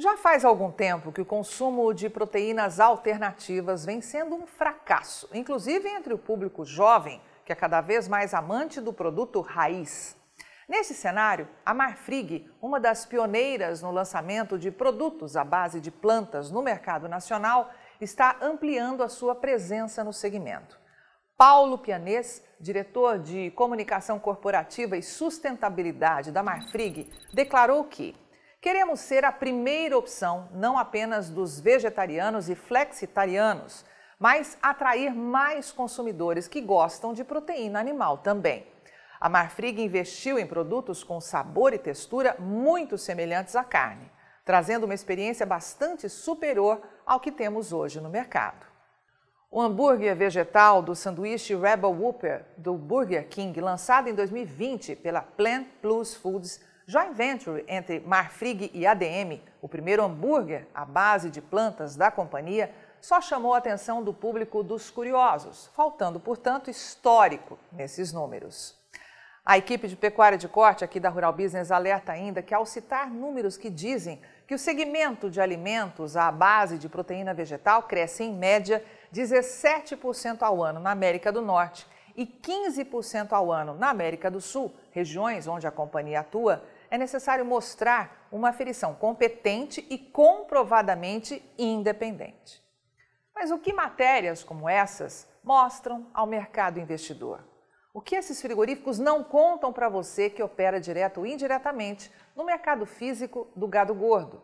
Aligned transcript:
Já 0.00 0.16
faz 0.16 0.44
algum 0.44 0.70
tempo 0.70 1.10
que 1.10 1.20
o 1.20 1.26
consumo 1.26 1.92
de 1.92 2.08
proteínas 2.08 2.78
alternativas 2.78 3.84
vem 3.84 4.00
sendo 4.00 4.36
um 4.36 4.46
fracasso, 4.46 5.28
inclusive 5.34 5.88
entre 5.88 6.14
o 6.14 6.18
público 6.18 6.64
jovem, 6.64 7.20
que 7.44 7.50
é 7.50 7.56
cada 7.56 7.80
vez 7.80 8.06
mais 8.06 8.32
amante 8.32 8.80
do 8.80 8.92
produto 8.92 9.40
raiz. 9.40 10.16
Nesse 10.68 10.94
cenário, 10.94 11.48
a 11.66 11.74
Marfrig, 11.74 12.48
uma 12.62 12.78
das 12.78 13.04
pioneiras 13.04 13.82
no 13.82 13.90
lançamento 13.90 14.56
de 14.56 14.70
produtos 14.70 15.36
à 15.36 15.42
base 15.42 15.80
de 15.80 15.90
plantas 15.90 16.48
no 16.48 16.62
mercado 16.62 17.08
nacional, 17.08 17.68
está 18.00 18.36
ampliando 18.40 19.02
a 19.02 19.08
sua 19.08 19.34
presença 19.34 20.04
no 20.04 20.12
segmento. 20.12 20.78
Paulo 21.36 21.76
Pianês, 21.76 22.40
diretor 22.60 23.18
de 23.18 23.50
comunicação 23.50 24.20
corporativa 24.20 24.96
e 24.96 25.02
sustentabilidade 25.02 26.30
da 26.30 26.40
Marfrig, 26.40 27.10
declarou 27.34 27.82
que 27.82 28.14
Queremos 28.60 28.98
ser 28.98 29.24
a 29.24 29.30
primeira 29.30 29.96
opção, 29.96 30.48
não 30.52 30.76
apenas 30.76 31.30
dos 31.30 31.60
vegetarianos 31.60 32.48
e 32.48 32.56
flexitarianos, 32.56 33.84
mas 34.18 34.58
atrair 34.60 35.14
mais 35.14 35.70
consumidores 35.70 36.48
que 36.48 36.60
gostam 36.60 37.12
de 37.12 37.22
proteína 37.22 37.78
animal 37.78 38.18
também. 38.18 38.66
A 39.20 39.28
Marfrig 39.28 39.80
investiu 39.80 40.40
em 40.40 40.46
produtos 40.46 41.04
com 41.04 41.20
sabor 41.20 41.72
e 41.72 41.78
textura 41.78 42.34
muito 42.40 42.98
semelhantes 42.98 43.54
à 43.54 43.62
carne, 43.62 44.10
trazendo 44.44 44.84
uma 44.84 44.94
experiência 44.94 45.46
bastante 45.46 46.08
superior 46.08 46.82
ao 47.06 47.20
que 47.20 47.30
temos 47.30 47.72
hoje 47.72 48.00
no 48.00 48.10
mercado. 48.10 48.66
O 49.52 49.62
hambúrguer 49.62 50.16
vegetal 50.16 50.82
do 50.82 50.96
sanduíche 50.96 51.54
Rebel 51.54 51.92
Whopper 51.92 52.44
do 52.56 52.74
Burger 52.74 53.28
King, 53.28 53.60
lançado 53.60 54.08
em 54.08 54.14
2020 54.14 54.96
pela 54.96 55.22
Plant 55.22 55.68
Plus 55.80 56.14
Foods, 56.16 56.60
Joint 56.90 57.12
venture 57.12 57.62
entre 57.68 58.00
Marfrig 58.00 58.70
e 58.72 58.86
ADM, 58.86 59.42
o 59.60 59.68
primeiro 59.68 60.02
hambúrguer 60.02 60.66
à 60.74 60.86
base 60.86 61.28
de 61.28 61.42
plantas 61.42 61.96
da 61.96 62.10
companhia, 62.10 62.74
só 62.98 63.20
chamou 63.20 63.52
a 63.52 63.58
atenção 63.58 64.02
do 64.02 64.14
público 64.14 64.62
dos 64.62 64.88
curiosos, 64.88 65.70
faltando, 65.76 66.18
portanto, 66.18 66.70
histórico 66.70 67.58
nesses 67.70 68.10
números. 68.10 68.74
A 69.44 69.58
equipe 69.58 69.86
de 69.86 69.96
pecuária 69.96 70.38
de 70.38 70.48
corte 70.48 70.82
aqui 70.82 70.98
da 70.98 71.10
Rural 71.10 71.34
Business 71.34 71.70
alerta 71.70 72.12
ainda 72.12 72.40
que, 72.40 72.54
ao 72.54 72.64
citar 72.64 73.10
números 73.10 73.58
que 73.58 73.68
dizem 73.68 74.18
que 74.46 74.54
o 74.54 74.58
segmento 74.58 75.28
de 75.28 75.42
alimentos 75.42 76.16
à 76.16 76.32
base 76.32 76.78
de 76.78 76.88
proteína 76.88 77.34
vegetal 77.34 77.82
cresce 77.82 78.24
em 78.24 78.32
média 78.32 78.82
17% 79.12 80.40
ao 80.40 80.64
ano 80.64 80.80
na 80.80 80.92
América 80.92 81.30
do 81.30 81.42
Norte 81.42 81.86
e 82.16 82.24
15% 82.24 83.32
ao 83.32 83.52
ano 83.52 83.74
na 83.74 83.90
América 83.90 84.30
do 84.30 84.40
Sul, 84.40 84.74
regiões 84.90 85.46
onde 85.46 85.66
a 85.66 85.70
companhia 85.70 86.20
atua, 86.20 86.64
é 86.90 86.98
necessário 86.98 87.44
mostrar 87.44 88.28
uma 88.30 88.50
aferição 88.50 88.94
competente 88.94 89.86
e 89.90 89.98
comprovadamente 89.98 91.42
independente. 91.58 92.62
Mas 93.34 93.50
o 93.50 93.58
que 93.58 93.72
matérias 93.72 94.42
como 94.42 94.68
essas 94.68 95.28
mostram 95.44 96.10
ao 96.12 96.26
mercado 96.26 96.80
investidor? 96.80 97.44
O 97.94 98.00
que 98.00 98.14
esses 98.14 98.40
frigoríficos 98.40 98.98
não 98.98 99.24
contam 99.24 99.72
para 99.72 99.88
você 99.88 100.28
que 100.28 100.42
opera 100.42 100.80
direto 100.80 101.18
ou 101.18 101.26
indiretamente 101.26 102.12
no 102.36 102.44
mercado 102.44 102.84
físico 102.84 103.50
do 103.56 103.66
gado 103.66 103.94
gordo? 103.94 104.42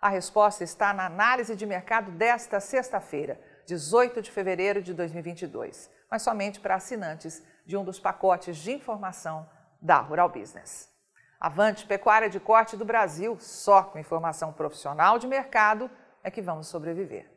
A 0.00 0.08
resposta 0.08 0.64
está 0.64 0.92
na 0.92 1.06
análise 1.06 1.56
de 1.56 1.66
mercado 1.66 2.10
desta 2.12 2.60
sexta-feira, 2.60 3.40
18 3.66 4.22
de 4.22 4.30
fevereiro 4.30 4.82
de 4.82 4.94
2022, 4.94 5.90
mas 6.10 6.22
somente 6.22 6.60
para 6.60 6.76
assinantes 6.76 7.42
de 7.64 7.76
um 7.76 7.84
dos 7.84 7.98
pacotes 7.98 8.56
de 8.56 8.72
informação 8.72 9.48
da 9.80 9.98
Rural 9.98 10.28
Business. 10.28 10.95
Avante 11.46 11.86
Pecuária 11.86 12.28
de 12.28 12.40
Corte 12.40 12.76
do 12.76 12.84
Brasil, 12.84 13.36
só 13.38 13.80
com 13.80 14.00
informação 14.00 14.52
profissional 14.52 15.16
de 15.16 15.28
mercado 15.28 15.88
é 16.24 16.28
que 16.28 16.42
vamos 16.42 16.66
sobreviver. 16.66 17.30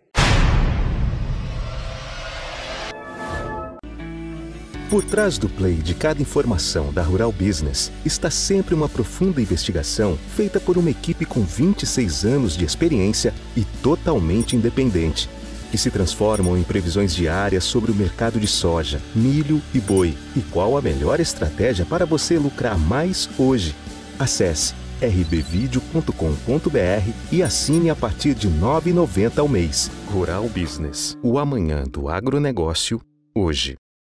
Por 4.89 5.03
trás 5.03 5.37
do 5.37 5.47
play 5.47 5.75
de 5.75 5.93
cada 5.93 6.19
informação 6.19 6.91
da 6.91 7.03
Rural 7.03 7.31
Business 7.31 7.91
está 8.03 8.31
sempre 8.31 8.73
uma 8.73 8.89
profunda 8.89 9.39
investigação 9.39 10.17
feita 10.35 10.59
por 10.59 10.75
uma 10.75 10.89
equipe 10.89 11.23
com 11.23 11.41
26 11.41 12.25
anos 12.25 12.57
de 12.57 12.65
experiência 12.65 13.31
e 13.55 13.63
totalmente 13.83 14.55
independente, 14.55 15.29
que 15.69 15.77
se 15.77 15.91
transformam 15.91 16.57
em 16.57 16.63
previsões 16.63 17.13
diárias 17.13 17.63
sobre 17.63 17.91
o 17.91 17.95
mercado 17.95 18.39
de 18.39 18.47
soja, 18.47 18.99
milho 19.13 19.61
e 19.71 19.79
boi 19.79 20.17
e 20.35 20.41
qual 20.41 20.75
a 20.75 20.81
melhor 20.81 21.19
estratégia 21.19 21.85
para 21.85 22.07
você 22.07 22.39
lucrar 22.39 22.75
mais 22.75 23.29
hoje 23.37 23.75
Acesse 24.19 24.75
rbvideo.com.br 25.01 26.11
e 27.31 27.41
assine 27.41 27.89
a 27.89 27.95
partir 27.95 28.33
de 28.33 28.47
R$ 28.47 28.59
9,90 28.59 29.39
ao 29.39 29.47
mês. 29.47 29.89
Rural 30.11 30.49
Business, 30.49 31.17
o 31.23 31.39
amanhã 31.39 31.85
do 31.85 32.09
agronegócio, 32.09 32.99
hoje. 33.33 33.77